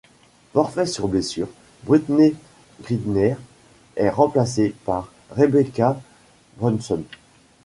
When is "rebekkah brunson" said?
5.29-7.03